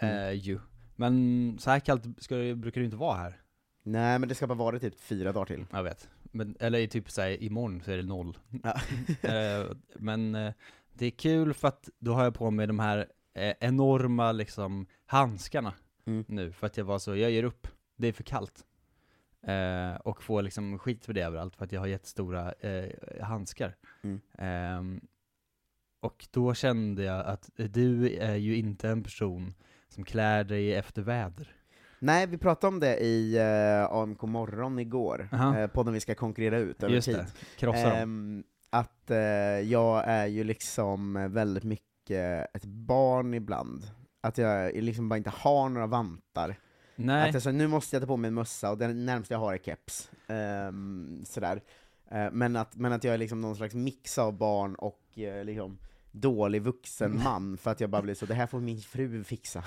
[0.01, 0.37] Eh, Mm.
[0.39, 0.59] ju.
[1.01, 3.41] Men så här kallt ska det, brukar det inte vara här.
[3.83, 5.67] Nej, men det ska bara vara typ fyra dagar till.
[5.71, 6.09] Jag vet.
[6.23, 8.39] Men, eller i typ såhär, imorgon så är det noll.
[8.63, 8.75] Ja.
[9.29, 10.53] Eh, men eh,
[10.93, 14.87] det är kul för att då har jag på mig de här eh, enorma liksom
[15.07, 15.73] handskarna
[16.07, 16.25] Mm.
[16.29, 18.65] nu, för att jag var så, jag ger upp, det är för kallt.
[19.43, 22.93] Eh, och får liksom skit för det överallt, för att jag har jättestora eh,
[23.23, 23.77] handskar.
[24.03, 24.21] Mm.
[24.39, 25.01] Ehm,
[26.01, 29.55] och då kände jag att du är ju inte en person
[29.89, 31.55] som klär dig efter väder.
[31.99, 35.59] Nej, vi pratade om det i eh, AMK morgon igår, Aha.
[35.59, 37.17] eh, podden vi ska konkurrera ut över Just tid.
[37.17, 37.27] det,
[37.57, 37.93] krossa dem.
[37.99, 39.19] Ehm, att eh,
[39.61, 43.83] jag är ju liksom väldigt mycket ett barn ibland.
[44.21, 46.57] Att jag liksom bara inte har några vantar.
[46.97, 49.35] Nej, Att jag, så, nu måste jag ta på mig en mössa, och det närmaste
[49.35, 50.11] jag har är keps.
[50.27, 51.63] Ehm, sådär.
[52.11, 55.01] Eh, men, att, men att jag är liksom någon slags mix av barn och
[55.45, 55.79] liksom
[56.11, 59.65] dålig vuxen man, för att jag bara blir så, det här får min fru fixa.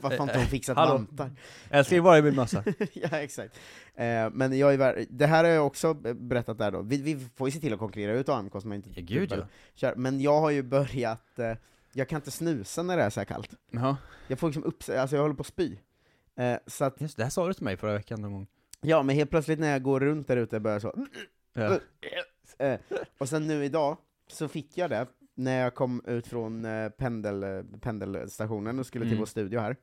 [0.00, 0.92] Varför har inte hon fixat Hallå?
[0.94, 1.30] vantar?
[1.70, 2.64] älskling var är min mössa?
[2.92, 3.58] ja, exakt.
[3.94, 7.48] Eh, men jag är, det här har jag också berättat där då, vi, vi får
[7.48, 9.46] ju se till att konkurrera ut AMK som jag inte Ja, gud, ja.
[9.74, 9.94] kör.
[9.94, 11.52] Men jag har ju börjat, eh,
[11.92, 13.50] jag kan inte snusa när det är så här kallt.
[13.70, 13.96] Ja,
[14.28, 15.76] Jag får liksom upp, alltså jag håller på att spy.
[16.36, 18.46] Eh, så att, just det, här sa du till mig förra veckan någon gång.
[18.80, 21.06] ja men helt plötsligt när jag går runt där ute börjar jag så,
[21.54, 21.78] Ja.
[22.58, 22.78] Eh,
[23.18, 23.96] och sen nu idag
[24.28, 29.04] så fick jag det när jag kom ut från eh, pendel, eh, pendelstationen och skulle
[29.04, 29.18] till Mm.
[29.20, 29.76] vår studio här.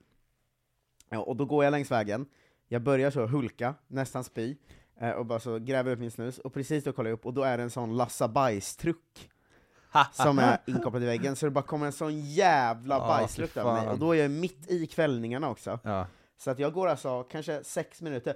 [1.10, 2.26] Ja, och då går jag längs vägen,
[2.68, 4.58] jag börjar så hulka, nästan spy,
[5.02, 7.34] eh, och bara så gräver upp min snus, och precis då kollar jag upp, och
[7.34, 9.30] då är det en sån Lassa bajstruck
[10.12, 13.88] som är inkopplad i väggen, så det bara kommer en sån jävla bajslukt över mig,
[13.90, 15.80] och då är jag mitt i kvällningarna också.
[15.84, 16.08] Ja.
[16.38, 18.36] Så att jag går alltså kanske sex minuter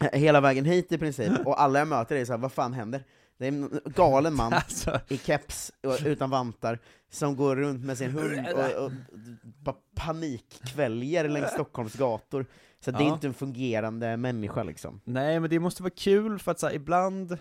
[0.12, 3.04] Hela vägen hit i princip, och alla jag möter är så här, vad fan händer?
[3.38, 6.78] Det är en galen man Alltså, i keps och utan vantar,
[7.10, 8.92] som går runt med sin hund och, och
[9.42, 12.46] bara panikkväljer längs Stockholms gator.
[12.80, 13.14] Så det är Ja.
[13.14, 15.00] inte en fungerande människa liksom.
[15.04, 17.38] nej men det måste vara kul för att så här, ibland,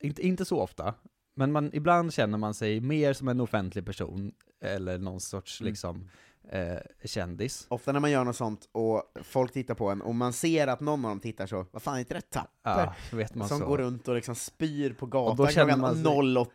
[0.00, 0.94] inte, inte så ofta,
[1.34, 5.70] men man, ibland känner man sig mer som en offentlig person, eller någon sorts Mm.
[5.70, 6.08] liksom
[6.52, 7.66] eh, kändis.
[7.68, 10.80] Ofta när man gör något sånt och folk tittar på en, och man ser att
[10.80, 12.50] någon av dem tittar så, vad fan är inte det Tapper?
[12.62, 13.66] Ja, så vet man som så.
[13.66, 16.04] går runt och liksom spyr på Och då gatan känner klockan man sig-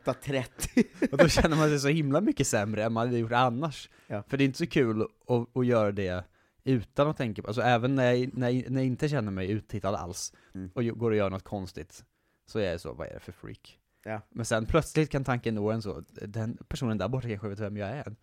[0.06, 1.12] 08.30.
[1.12, 3.90] Och då känner man sig så himla mycket sämre än man hade gjort annars.
[4.08, 4.24] Ja.
[4.28, 6.24] För det är inte så kul att, att göra det
[6.64, 9.52] utan att tänka på, alltså även när jag, när jag, när jag inte känner mig
[9.52, 10.70] uttittad alls, Mm.
[10.76, 12.04] och går och gör något konstigt,
[12.48, 13.80] så är jag så, vad är det för freak?
[14.04, 14.22] Ja.
[14.30, 17.78] Men sen plötsligt kan tanken nå en så, den personen där borta kanske vet vem
[17.78, 18.16] jag är.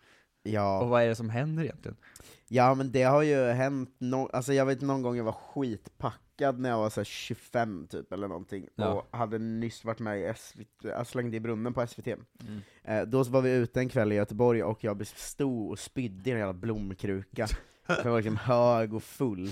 [0.42, 0.80] Ja.
[0.80, 1.96] Och vad är det som händer egentligen?
[2.48, 6.58] Ja men det har ju hänt, no alltså jag vet någon gång jag var skitpackad
[6.58, 8.88] när jag var så här 25 typ eller någonting, Ja.
[8.88, 12.06] och hade nyss varit med i SVT, jag slängde i brunnen på SVT.
[12.06, 12.60] Mm.
[12.84, 16.32] Eh, då var vi ute en kväll i Göteborg och jag stod och spydde i
[16.32, 17.46] en jävla blomkruka,
[17.86, 19.50] för jag var liksom hög och full.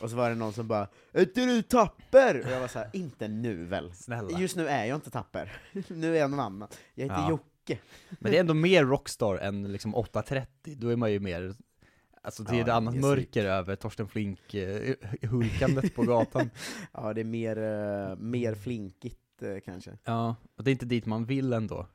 [0.00, 2.78] Och så var det någon som bara 'Är inte du tapper?' Och jag var så
[2.78, 3.94] här, inte nu väl?
[3.94, 4.38] Snälla.
[4.38, 6.68] Just nu är jag inte tapper, nu är jag någon annan.
[6.94, 7.30] Jag heter Ja.
[7.30, 7.44] Jocke.
[8.10, 11.54] Men det är ändå mer rockstar än liksom 8.30, då är man ju mer
[12.22, 14.94] Alltså det är Ja, ett annat mörker över Torsten Flink eh,
[15.94, 16.50] på gatan.
[16.92, 19.98] Ja, det är mer, eh, mer flinkigt eh, kanske.
[20.04, 21.86] Ja, och det är inte dit man vill ändå.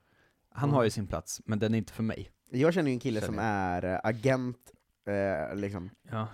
[0.50, 2.32] Han har ju sin plats, men den är inte för mig.
[2.52, 4.72] Jag känner ju en kille Känner som är agent,
[5.56, 6.28] liksom, Ja,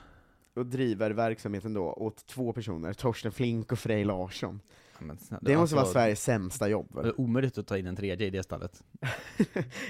[0.54, 4.62] och driver verksamheten då åt två personer, Torsten Flink och Frej Larsson.
[5.02, 6.88] Men snälla, Det måste alltså, vara Sveriges sämsta jobb.
[6.92, 7.06] Det väl?
[7.06, 8.84] är omöjligt att ta in en tredje i det stallet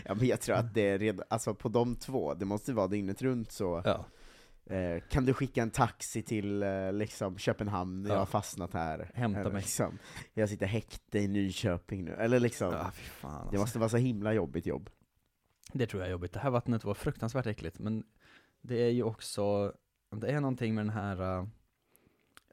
[0.05, 2.87] ja, men jag tror att det är redan, alltså på de två, det måste vara
[2.87, 4.05] dygnet runt så, Ja,
[4.75, 8.19] eh, kan du skicka en taxi till eh, liksom Köpenhamn, jag Ja.
[8.19, 9.11] har fastnat här.
[9.13, 9.61] Hämta Eller mig.
[9.61, 9.97] Liksom,
[10.33, 13.51] jag sitter häkte i Nyköping nu, eller liksom, ja fan alltså.
[13.51, 14.89] det måste vara så himla jobbigt jobb.
[15.73, 16.33] Det tror jag är jobbigt.
[16.33, 18.03] Det här vattnet var fruktansvärt äckligt, men
[18.61, 19.73] det är ju också,
[20.15, 21.45] det är någonting med den här, äh,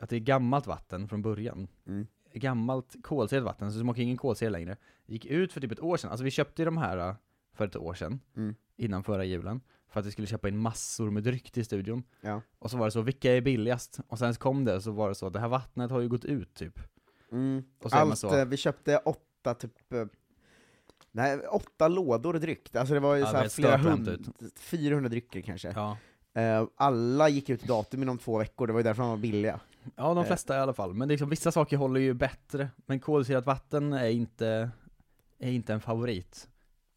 [0.00, 1.69] att det är gammalt vatten från början.
[1.87, 2.06] Mm.
[2.32, 4.76] Gammalt kolsyrat vatten, så det smakar ingen kolsyra längre.
[5.06, 7.14] Gick ut för typ ett år sedan, alltså vi köpte ju de här äh,
[7.52, 8.54] för ett år sedan, Mm.
[8.76, 9.60] innan förra julen,
[9.90, 12.02] för att vi skulle köpa in massor med dryck till studion.
[12.20, 12.42] Ja.
[12.58, 14.00] Och så var det så, vilka är billigast?
[14.08, 16.54] Och sen kom det, så var det så, det här vattnet har ju gått ut
[16.54, 16.78] typ.
[17.32, 17.62] Mm.
[17.82, 20.04] Och så Allt, så- eh, vi köpte åtta typ eh,
[21.10, 23.90] Nej, åtta lådor dryck, alltså det var ju Ja, så det här är flera stört
[23.90, 25.72] hund, 400 drycker kanske.
[25.76, 25.96] Ja.
[26.40, 29.60] Eh, alla gick ut datum inom två veckor, det var ju därför de var billiga.
[29.96, 30.25] Ja, de Eh.
[30.25, 30.94] flesta i alla fall.
[30.94, 32.69] Men liksom, vissa saker håller ju bättre.
[32.87, 34.70] Men kolsyrat vatten är inte,
[35.38, 36.49] är inte en favorit.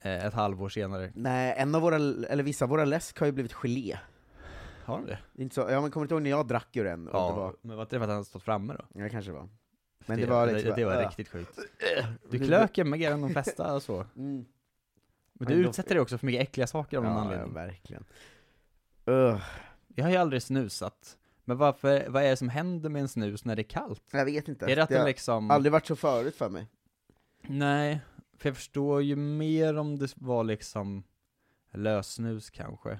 [0.02, 1.12] Eh, ett halvår senare.
[1.16, 3.98] Nej, en av våra, eller vissa av våra läsk har ju blivit gelé.
[4.86, 5.20] Har de det?
[5.34, 6.86] Det är Inte så, ja men kommer du inte ihåg när jag drack ur?
[6.86, 9.02] Och Ja, det var, men var inte det för att han hade stått framme då?
[9.02, 9.50] ja kanske det var.
[10.06, 11.08] Men det, det, var det, liksom, det var äh.
[11.08, 11.60] riktigt sjukt.
[12.32, 14.06] Du klöker mer än de flesta och så.
[14.16, 14.46] Mm.
[15.34, 17.54] Men du utsätter dig också för mycket äckliga saker av någon Ja, ja, anledning.
[17.54, 18.04] verkligen.
[19.06, 19.42] Ugh,
[19.96, 21.18] Jag har ju aldrig snusat.
[21.46, 24.04] Men varför, vad är det som händer med en snus när det är kallt?
[24.12, 24.66] jag vet inte.
[24.66, 25.52] Är det att det den har liksom...
[25.52, 26.68] aldrig varit så förut för mig.
[27.42, 28.02] Nej,
[28.38, 31.04] för jag förstår ju mer om det var liksom
[31.72, 33.00] lössnus kanske.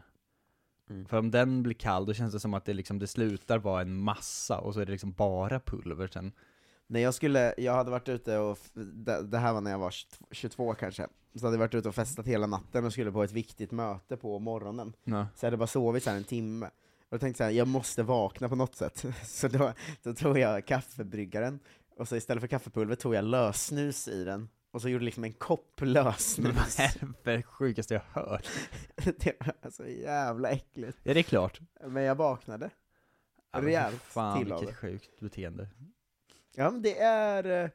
[0.90, 1.06] Mm.
[1.06, 3.82] För om den blir kall, då känns det som att det liksom, det slutar vara
[3.82, 6.32] en massa, och så är det liksom bara pulver sen.
[6.88, 9.92] När jag skulle, jag hade varit ute och, det, det här var när jag var
[9.92, 13.24] 22, 22 kanske, så hade jag varit ute och festat hela natten och skulle på
[13.24, 14.94] ett viktigt möte på morgonen.
[15.04, 15.28] Ja.
[15.36, 16.70] Så jag hade bara sovit så här en timme.
[17.12, 19.06] Och jag tänkte så här, jag måste vakna på något sätt.
[19.24, 19.74] Så då,
[20.04, 21.60] då tog jag kaffebryggaren,
[21.98, 25.34] och så istället för kaffepulver tog jag lösnus i den, och så gjorde liksom en
[25.34, 26.56] kopp lösnus.
[26.56, 28.48] vad är det det sjukaste jag hört?
[28.96, 30.98] det var så jävla äckligt.
[31.04, 31.60] Ja, det är klart.
[31.88, 32.70] Men jag vaknade.
[33.54, 34.04] Ja, Rejält
[34.38, 34.74] till av det.
[34.74, 35.68] sjukt beteende.
[36.56, 37.70] Ja men det är, eh,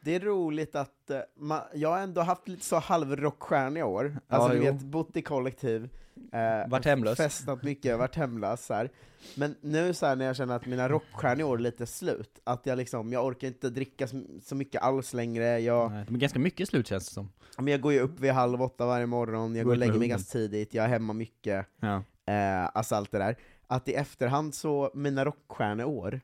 [0.00, 4.36] det är roligt att, eh, ma- jag har ändå haft lite så halvrockstjärniga år, Ja,
[4.36, 4.72] alltså du jo.
[4.72, 5.88] vet, bott i kollektiv,
[6.32, 7.16] eh, Varit hemlös.
[7.16, 8.90] festat mycket, varit hemlös så här.
[9.36, 12.66] Men nu så här, när jag känner att mina rockstjärniga år är lite slut, att
[12.66, 16.18] jag liksom, jag orkar inte dricka så, så mycket alls längre, jag, Nej, De är
[16.18, 17.32] ganska mycket slut känns det som.
[17.56, 19.98] men jag går ju upp vid halv åtta varje morgon, jag Gå går och lägger
[19.98, 22.02] mig ganska tidigt, jag är hemma mycket, Ja.
[22.34, 23.36] eh, alltså allt det där.
[23.66, 26.20] Att i efterhand så, mina rockstjärneår,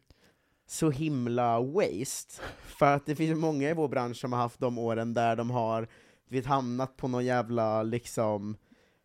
[0.67, 2.43] så himla waste.
[2.63, 5.51] För att det finns många i vår bransch som har haft de åren där de
[5.51, 5.89] har
[6.29, 8.57] vet, hamnat på någon jävla liksom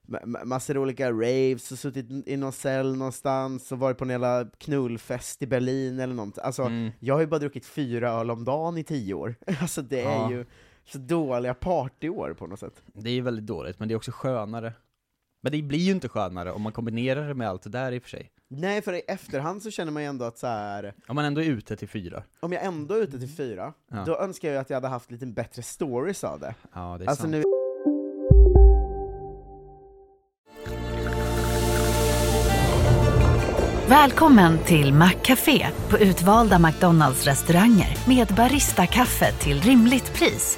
[0.07, 4.03] ma- ma- massor av olika raves och suttit i någon cell någonstans och varit på
[4.03, 6.37] en jävla knullfest i Berlin eller något.
[6.37, 6.91] Alltså, Mm.
[6.99, 9.35] jag har ju bara druckit fyra öl om dagen i tio år.
[9.61, 10.31] Alltså det är Ja.
[10.31, 10.45] ju
[10.85, 12.81] så dåliga partyår på något sätt.
[12.93, 14.73] Det är ju väldigt dåligt, men det är också skönare.
[15.43, 17.97] Men det blir ju inte skönare om man kombinerar det med allt det där i
[17.99, 18.31] och för sig.
[18.47, 21.41] Nej, för i efterhand så känner man ju ändå att så här, Om man ändå
[21.41, 22.23] är ute till fyra.
[22.39, 24.03] om jag ändå är ute till fyra, Ja.
[24.05, 26.55] då önskar jag ju att jag hade haft lite bättre stories av det.
[26.73, 27.31] Ja, det är Alltså sant.
[27.31, 27.43] nu
[33.87, 40.57] Välkommen till Maccafé på utvalda McDonalds restauranger med Baristakaffe till rimligt pris.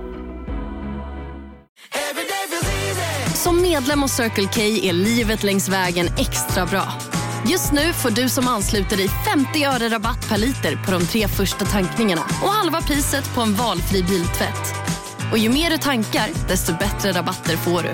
[3.43, 6.83] Som medlem hos Circle K är livet längs vägen extra bra.
[7.51, 11.27] Just nu får du som ansluter dig 50 öre rabatt per liter på de tre
[11.27, 14.65] första tankningarna och halva priset på en valfri biltvätt.
[15.31, 17.93] Och ju mer du tankar, desto bättre rabatter får du.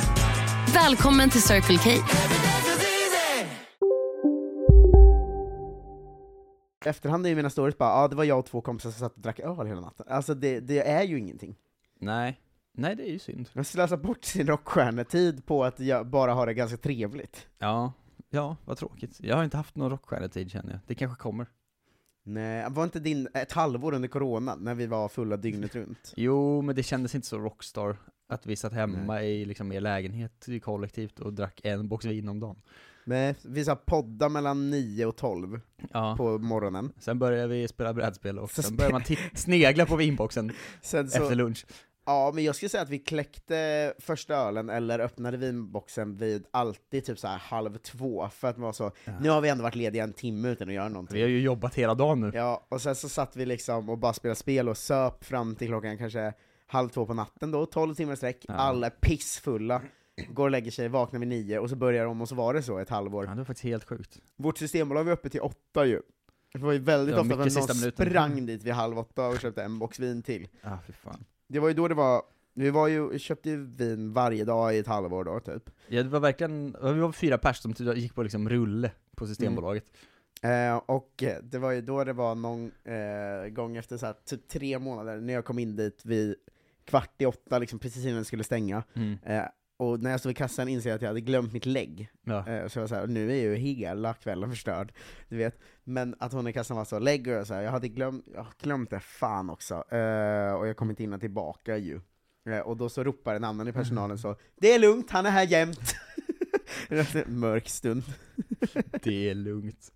[0.74, 1.89] Välkommen till Circle K.
[6.86, 9.00] efterhand är ju mina stories bara, ja ah, det var jag och två kompisar som
[9.00, 10.06] satt och drack öl hela natten.
[10.10, 11.56] Alltså det, det är ju ingenting.
[12.00, 12.39] Nej.
[12.80, 13.50] Nej, det är ju synd.
[13.54, 17.48] Man slösar bort sin rockstjärnetid på att jag bara ha det ganska trevligt.
[17.60, 17.94] Ja,
[18.30, 19.20] ja, vad tråkigt.
[19.22, 20.80] Jag har inte haft någon rockstjärnetid känner jag.
[20.88, 21.48] Det kanske kommer.
[22.24, 26.14] Nej, var inte din ett halvår under corona, när vi var fulla dygnet runt?
[26.16, 27.98] Jo, men det kändes inte så rockstar.
[28.30, 32.40] Att vi satt hemma i liksom er lägenhet kollektivt och drack en box vin om
[32.40, 32.62] dagen.
[33.06, 35.62] Nej, vi sa podda mellan 9 och 12
[35.94, 36.16] Ja.
[36.18, 36.94] på morgonen.
[37.00, 39.04] Sen började vi spela brädspel och Så sen började man
[39.34, 41.66] snegla på vinboxen Sen så, efter lunch.
[42.08, 47.06] Ja, men jag skulle säga att vi kläckte första ölen, eller öppnade vinboxen vid alltid
[47.06, 49.76] typ så här halv två, för att man var så, nu har vi ändå varit
[49.76, 51.16] lediga en timme utan att göra någonting.
[51.16, 52.32] Vi har ju jobbat hela dagen nu.
[52.34, 55.68] Ja, och sen så satt vi liksom och bara spelade spel och söp fram till
[55.68, 56.34] klockan kanske
[56.68, 58.54] halv två på natten då, 12 timmar sträck, Ja.
[58.54, 59.82] alla är pissfulla,
[60.30, 62.64] går och lägger sig, vaknar vid nio, och så börjar de, och så var det
[62.64, 63.26] så ett halvår.
[63.26, 64.18] Ja, det var faktiskt helt sjukt.
[64.36, 66.02] Vårt systembolag var uppe till åtta ju.
[66.54, 69.64] Det var ju väldigt Ja, ofta att någon sprang dit vid halv åtta och köpte
[69.64, 70.48] en box vin till.
[70.64, 71.26] Ja, fy fan.
[71.48, 72.22] Det var ju då det var,
[72.54, 75.70] vi var ju, köpte ju vin varje dag i ett halvår då, typ.
[75.88, 79.86] Ja, det var verkligen, vi var fyra pers som gick på liksom rulle på Systembolaget.
[80.42, 84.16] Eh, och eh, det var ju då det var någon eh, gång efter så här,
[84.25, 86.36] typ tre månader, när jag kom in dit vid
[86.86, 88.84] kvart i åtta, liksom precis innan det skulle stänga.
[88.94, 89.18] Mm.
[89.24, 89.44] Eh,
[89.78, 92.10] och när jag stod i kassan insåg jag att jag hade glömt mitt lägg.
[92.24, 92.48] Ja.
[92.48, 94.94] Eh, så jag var så här, nu är ju hela kvällen förstörd,
[95.30, 95.60] du vet.
[95.84, 98.26] Men att hon i kassan var så, lägg och jag så här, jag hade glömt,
[98.34, 99.74] jag har glömt det fan också.
[99.74, 102.02] Eh, och jag kommer inte hinna tillbaka ju.
[102.46, 105.30] Eh, och då så ropar en annan i personalen så, det är lugnt, han är
[105.30, 105.96] här jämt.
[107.28, 108.04] Mörk stund.
[109.04, 109.92] Det är lugnt.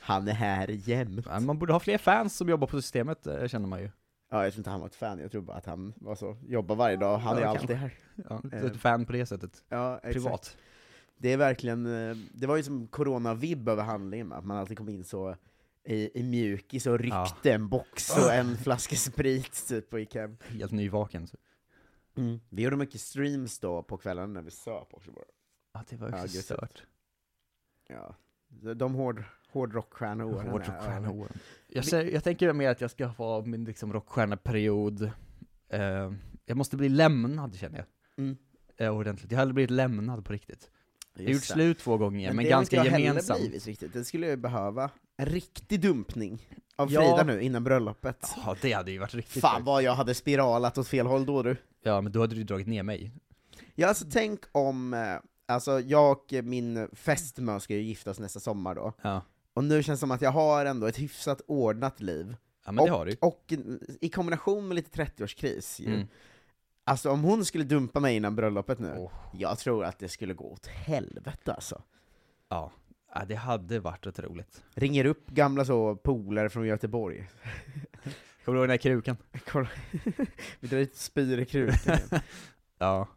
[0.00, 1.26] Han är här jämt.
[1.40, 3.90] Man borde ha fler fans som jobbar på systemet, känner man ju.
[4.30, 6.36] Ja, jag tror inte han var ett fan, jag tror bara att han var så,
[6.46, 7.92] jobbar varje dag, han Ja, är alltid här.
[8.28, 8.64] Ja, Eh.
[8.64, 9.64] ett fan på det sättet.
[9.68, 10.12] Ja, exakt.
[10.12, 10.56] Privat.
[11.16, 14.88] Det är verkligen, eh, det var ju som corona-vibb över handlingen, att man alltid kom
[14.88, 15.36] in så
[15.84, 20.36] i, i mjukis och ryckte en box och en flaska sprit typ och gick hem.
[20.40, 21.26] Helt nyvaken.
[21.26, 21.36] så.
[22.50, 25.24] Vi gjorde mycket streams då på kvällen när vi söp också bara.
[25.72, 26.82] Ja, det var Ja, ju gud, så stört.
[27.88, 28.14] Ja.
[28.74, 30.46] De hård, hårdrockstjärneåren.
[30.46, 31.32] är- Hårdrockstjärneåren.
[31.68, 35.02] Jag, ser, jag tänker mer att jag ska ha min liksom rockstjärneperiod,
[35.68, 36.12] eh,
[36.46, 37.86] jag måste bli lämnad känner jag.
[38.24, 38.36] Mm.
[38.76, 39.30] Eh, ordentligt.
[39.32, 40.70] Jag har aldrig blivit lämnad på riktigt.
[41.14, 41.54] Jag har gjort Just det.
[41.54, 43.40] slut två gånger, men, det har ganska gemensamt.
[43.40, 44.90] blivit riktigt, det skulle jag ju behöva.
[45.16, 47.00] En riktig dumpning av Ja.
[47.00, 48.32] Frida nu, innan bröllopet.
[48.36, 51.42] Ja, det hade ju varit riktigt Fan vad jag hade spiralat åt fel håll då
[51.42, 51.56] du.
[51.82, 53.12] Ja, men då hade du dragit ner mig.
[53.74, 58.40] Ja, alltså tänk om, eh, alltså jag och min fästmö ska ju gifta oss nästa
[58.40, 59.22] sommar då, Ja,
[59.58, 62.36] och nu känns det som att jag har ändå ett hyfsat ordnat liv.
[62.64, 63.16] ja men det och, har du.
[63.20, 63.52] och
[64.00, 65.94] i kombination med lite 30-årskris ju.
[65.94, 66.06] Mm.
[66.84, 69.12] Alltså om hon skulle dumpa mig innan bröllopet nu, Åh.
[69.32, 71.82] jag tror att det skulle gå åt helvete alltså.
[72.48, 72.72] Ja.
[73.14, 74.62] ja, det hade varit otroligt.
[74.74, 77.28] Ringer upp gamla så polare från Göteborg.
[78.44, 79.16] Kommer du ihåg den här krukan?
[80.60, 81.98] Vi drar ut spyr i krukan.
[82.78, 83.08] Ja.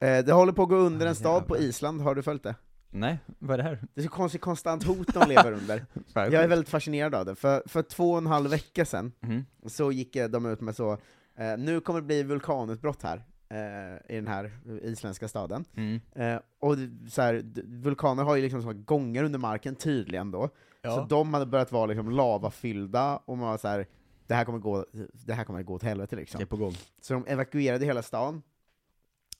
[0.00, 1.58] eh, Det håller på att gå under en stad på.
[1.58, 2.54] Island, har du följt det?
[2.96, 3.78] Nej, vad är det här?
[3.94, 5.84] Det är så konstigt konstant hot de lever under.
[6.14, 9.44] Jag är väldigt fascinerad av det, för, för två och en halv vecka sedan Mhm.
[9.66, 10.92] så gick eh, de ut med så,
[11.36, 14.50] eh, nu kommer det bli vulkanutbrott här, eh, i den här
[14.82, 15.64] isländska staden.
[15.76, 16.00] Mm.
[16.14, 16.76] Eh, och
[17.10, 20.48] så här, vulkaner har ju liksom så här gångar under marken tydligen då,
[20.82, 20.94] Ja.
[20.96, 23.86] så de hade börjat vara liksom lavafyllda, och man var så här,
[24.26, 26.38] det här kommer gå, det här kommer gå åt helvete liksom.
[27.00, 28.42] Så de evakuerade hela stan,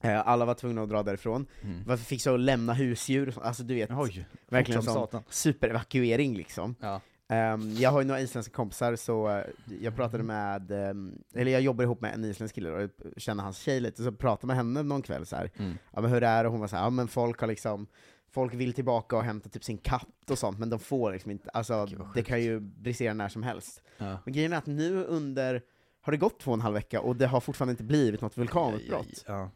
[0.08, 1.82] alla var tvungna att dra därifrån, Mm.
[1.86, 6.74] varför fick så lämna husdjur, alltså du vet, Oj, verkligen som sån superevakuering liksom.
[6.80, 7.00] Ja.
[7.28, 9.44] Ehm, jag har ju några isländska kompisar, så eh,
[9.80, 13.58] jag pratade med, ehm, eller jag jobbar ihop med en isländsk kille och känner hans
[13.58, 15.50] tjej lite, så pratade med henne någon kväll så här.
[15.56, 15.78] Mm.
[15.92, 16.46] ja men hur är det?
[16.48, 17.86] Och hon var så här, ja men folk har liksom,
[18.30, 21.50] folk vill tillbaka och hämta typ sin katt och sånt, men de får liksom inte,
[21.50, 22.28] alltså det sjukt.
[22.28, 23.82] kan ju brisera när som helst.
[23.98, 24.18] Ja.
[24.24, 25.62] Men grejen är att nu under,
[26.00, 28.38] har det gått två och en halv vecka och det har fortfarande inte blivit något
[28.38, 29.24] vulkanutbrott.
[29.26, 29.42] Ja.
[29.42, 29.48] Eh,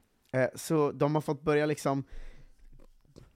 [0.54, 2.04] så de har fått börja liksom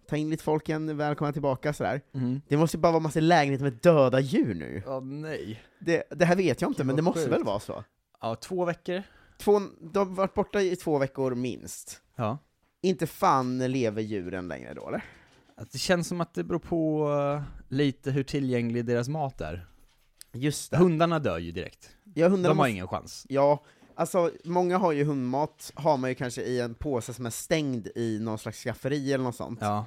[0.08, 2.00] ta in lite folk igen, välkomna tillbaka sådär.
[2.14, 2.40] Mm.
[2.48, 4.82] Det måste ju bara vara massa lägenheter med döda djur nu.
[4.86, 5.62] Åh nej.
[5.80, 7.32] Det, det här vet jag inte, men det måste sjukt.
[7.32, 7.84] väl vara så?
[8.20, 9.02] Ja, två veckor.
[9.38, 12.02] Två, de har varit borta i två veckor minst.
[12.16, 12.38] Ja.
[12.82, 15.04] Inte fan lever djuren längre då, eller?
[15.56, 19.66] Att Det känns som att det beror på eh, lite hur tillgänglig deras mat är.
[20.32, 20.76] Just det.
[20.76, 21.90] Hundarna dör ju direkt.
[22.14, 23.26] Ja, hundarna De har måste- ingen chans.
[23.28, 27.30] Ja, alltså många har ju hundmat, har man ju kanske i en påse som är
[27.30, 29.58] stängd i någon slags skafferi eller något sånt.
[29.62, 29.86] Ja.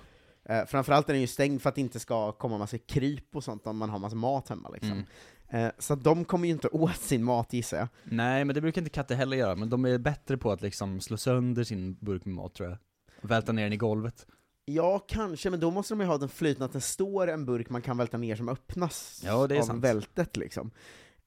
[0.50, 3.44] Eh, framförallt är den ju stängd för att det inte ska komma massa kryp och
[3.44, 4.92] sånt om man har massa mat hemma liksom.
[4.92, 5.06] Mm.
[5.50, 7.88] Eh, så de kommer ju inte åt sin mat gissar jag.
[8.04, 11.02] Nej, men det brukar inte katter heller göra, men de är bättre på att liksom
[11.02, 12.78] slå sönder sin burk med mat tror jag.
[13.22, 14.28] Och välta ner den i golvet.
[14.66, 17.70] Ja, kanske, men då måste de ju ha den flytande att det står en burk
[17.70, 19.84] man kan välta ner som öppnas Ja, det är av sant.
[19.84, 20.72] vältet liksom.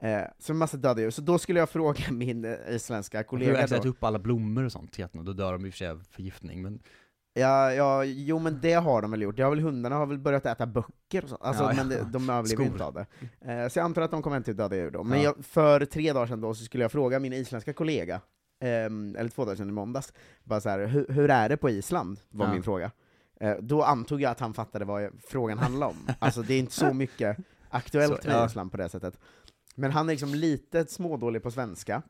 [0.02, 1.11] Eh, så en massa döda djur.
[1.11, 3.88] Så då skulle jag fråga min eh, isländska kollega då.
[3.88, 6.62] upp alla blommor och sånt getterna, då dör de i och för sig av förgiftning,
[6.62, 6.81] men
[7.35, 9.37] Ja, ja, jo men det har de väl gjort.
[9.37, 11.43] Det har väl hundarna har väl börjat äta böcker och sånt.
[11.43, 11.76] Alltså, Ja, ja.
[11.76, 13.07] men det, de överlever inte av det.
[13.40, 15.05] Eh, så jag antar att de kommer hem till döda djur då.
[15.05, 15.25] Men Ja.
[15.25, 18.21] jag, för tre dagar sedan då så skulle jag fråga min isländska kollega,
[18.64, 20.12] ehm, eller två dagar sedan i måndags,
[20.45, 22.21] bara så här, hur, hur är det på Island?
[22.28, 22.90] Var min fråga.
[23.40, 25.97] Eh, då antog jag att han fattade vad jag, frågan handlade om.
[26.19, 27.37] Alltså det är inte så mycket
[27.71, 28.47] aktuellt Så, med.
[28.47, 29.19] Island på det sättet.
[29.78, 32.02] Men han är liksom lite smådålig på svenska,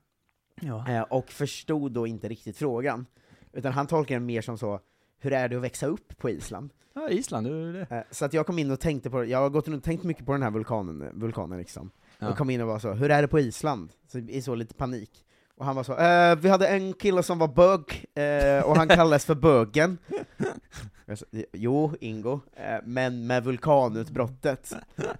[0.60, 0.88] ja.
[0.88, 3.06] eh, och förstod då inte riktigt frågan.
[3.52, 4.80] Utan han tolkar den mer som så,
[5.18, 6.70] hur är det att växa upp på Island?
[6.94, 7.96] ja Island, hur är det?
[7.96, 10.04] Eh, Så att jag kom in och tänkte på, jag har gått in och tänkt
[10.04, 11.90] mycket på den här vulkanen, vulkanen liksom.
[12.18, 12.28] Ja.
[12.28, 13.92] Och kom in och var så, hur är det på Island?
[14.12, 15.24] Så i så lite panik.
[15.56, 18.88] Och han var så, eh, vi hade en kille som var bög, eh, och han
[18.88, 19.98] kallades för Bögen.
[21.14, 24.72] Sa, jo, Ingo, eh, men med vulkanutbrottet.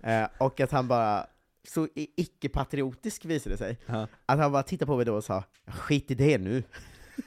[0.02, 1.26] Eh, och att han bara,
[1.68, 4.06] så icke-patriotisk visade det sig, Ja.
[4.26, 6.62] att han bara tittade på mig då och sa, skit i det nu.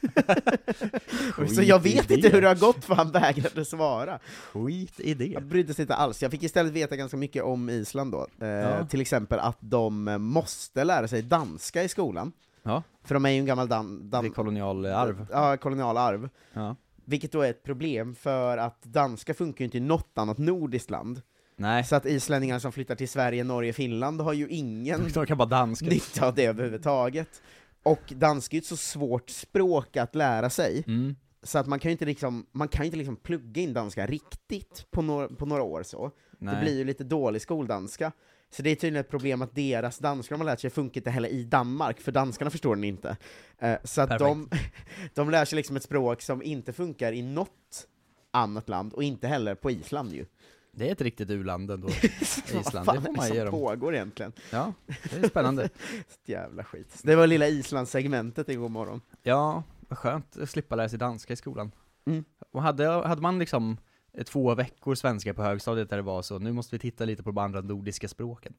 [1.55, 4.19] så jag vet inte hur det har gått för han vägrade svara.
[4.53, 5.25] Skit i det.
[5.25, 8.27] Jag brydde sig inte alls, jag fick istället veta ganska mycket om Island då.
[8.41, 8.85] Eh, Ja.
[8.88, 12.31] Till exempel att de eh, måste lära sig danska i skolan,
[12.63, 15.27] Ja, för de är ju en gammal dan, det är dan, kolonialarv.
[15.31, 16.29] ja, kolonialarv.
[16.53, 16.75] Ja.
[17.05, 20.89] Vilket då är ett problem, för att danska funkar ju inte i något annat nordiskt
[20.89, 21.21] land.
[21.55, 25.38] Nej, Så att islänningarna som flyttar till Sverige, Norge, Finland har ju ingen de kan
[25.38, 25.86] bara danska.
[25.86, 27.41] nytta av det överhuvudtaget.
[27.84, 31.15] Och danska är ju ett så svårt språk att lära sig, Mm.
[31.43, 34.86] så att man kan ju inte liksom, man kan inte liksom plugga in danska riktigt
[34.91, 36.12] på, några på några år så.
[36.39, 36.55] Nej.
[36.55, 38.12] Det blir ju lite dålig skoldanska.
[38.53, 41.10] Så det är tydligen ett problem att deras danska de har lärt sig funkar inte
[41.10, 43.17] heller i Danmark, för danskarna förstår den inte.
[43.60, 44.50] Eh, så att de,
[45.13, 47.88] de lär sig liksom ett språk som inte funkar i något
[48.31, 50.25] annat land, och inte heller på Island ju.
[50.73, 51.87] Det är ett riktigt u-land ändå.
[52.53, 53.51] Vad Island, fan det får man som ge dem.
[53.51, 54.33] pågår egentligen?
[54.51, 55.69] Ja, det är spännande.
[56.25, 57.00] Jävla skit.
[57.03, 59.01] Det var lilla Islandssegmentet i god morgon.
[59.24, 61.72] Ja, vad skönt att slippa lära sig danska i skolan.
[62.05, 62.24] Mm.
[62.51, 63.77] Och hade, hade man liksom
[64.13, 67.24] eh, två veckor svenska på högstadiet där det var så, nu måste vi titta lite
[67.24, 68.53] på de andra nordiska språken.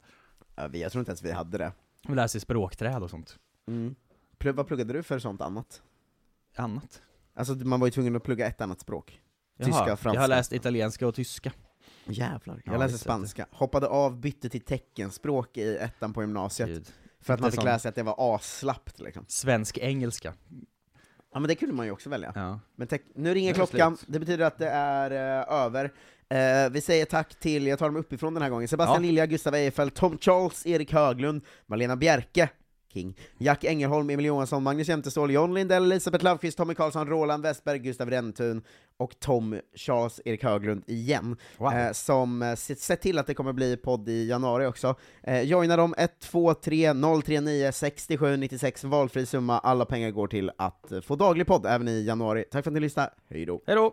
[0.54, 1.72] Ja, vi- Jag tror inte ens vi hade det.
[2.08, 3.38] Och lära sig språkträd och sånt.
[3.66, 3.94] Mm.
[4.44, 5.82] Vad pluggade du för sånt annat?
[6.56, 7.02] Annat.
[7.34, 9.20] Alltså man var ju tvungen att plugga ett annat språk.
[9.56, 10.14] Jaha, Tyska, franska.
[10.14, 11.52] Jag har läst italienska och tyska.
[12.06, 12.62] Jävlar.
[12.64, 16.86] Jag Ja, läste spanska, hoppade av, bytte till teckenspråk i ettan på gymnasiet, Gud.
[17.20, 19.24] för att man Det fick lära sig att det var asslappt liksom.
[19.28, 20.34] Svensk-engelska.
[21.34, 22.32] Ja men det kunde man ju också välja.
[22.34, 22.60] Ja.
[22.76, 24.12] Men nu ringer det klockan, slut.
[24.12, 25.92] det betyder att det är eh, över.
[26.28, 29.06] Eh, vi säger tack till, jag tar dem uppifrån den här gången, Sebastian Ja.
[29.08, 32.48] Lilja, Gustav Eifelt, Tom Charles, Erik Höglund, Malena Bjerke,
[32.92, 37.78] King, Jack Engelholm, Emil Johansson, Magnus Jämtestål, John Lindell, Elisabeth Löfqvist, Tommy Karlsson, Roland Westberg,
[37.78, 38.62] Gustav Räntun
[38.96, 41.72] och Tom Charles Erik Höglund igen, Wow.
[41.72, 44.94] eh, som eh, sett sett till att det kommer bli podd i januari också.
[45.22, 46.92] Eh, joina dem 123
[47.24, 51.88] 039 67 96, valfri summa, alla pengar går till att eh, få daglig podd även
[51.88, 52.44] i januari.
[52.50, 53.60] Tack för att ni lyssnade, hej då!
[53.66, 53.92] Hej då!